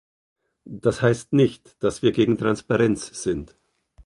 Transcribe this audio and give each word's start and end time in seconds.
Das 0.65 1.03
heißt 1.03 1.31
nicht, 1.31 1.75
dass 1.83 2.01
wir 2.01 2.11
gegen 2.11 2.35
Transparenz 2.35 3.21
sind. 3.21 3.55